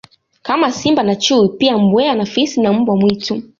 Kama 0.41 0.71
simba 0.71 1.03
na 1.03 1.15
chui 1.15 1.49
pia 1.49 1.77
mbweha 1.77 2.15
na 2.15 2.25
fisi 2.25 2.61
na 2.61 2.73
mbwa 2.73 2.95
mwitu 2.95 3.43